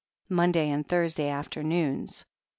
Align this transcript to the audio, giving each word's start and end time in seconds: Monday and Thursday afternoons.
Monday 0.31 0.71
and 0.71 0.83
Thursday 0.83 1.29
afternoons. 1.29 2.25